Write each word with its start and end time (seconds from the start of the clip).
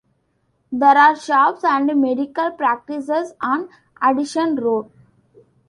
There 0.71 0.97
are 0.97 1.15
shops 1.15 1.63
and 1.63 2.01
medical 2.01 2.49
practices 2.53 3.35
on 3.39 3.69
Addison 4.01 4.55
Road. 4.55 4.89